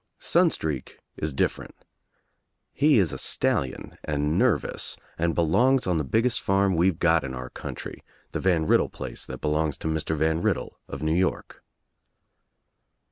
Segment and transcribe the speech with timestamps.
[0.19, 1.75] Sunstreak is different.
[2.73, 7.35] He is a stallion and nervous «nd belongs on the biggest farm weVe got tn
[7.35, 9.77] our coun< THE TRIUMPH OF THE EGG 14 try, the Van Riddle place that belongs
[9.77, 10.17] to Mr.
[10.17, 11.63] Van Riddle of New York.